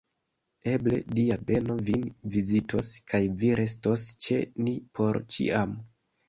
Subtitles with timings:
[0.69, 2.05] Eble, Dia beno vin
[2.37, 5.79] vizitos, kaj vi restos ĉe ni por ĉiam!